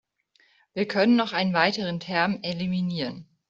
Wir 0.73 0.87
können 0.87 1.15
noch 1.15 1.31
einen 1.31 1.53
weiteren 1.53 1.99
Term 1.99 2.39
eliminieren. 2.41 3.27